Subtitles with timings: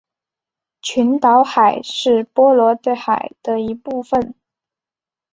[0.81, 4.33] 群岛海是波罗的海的一部份。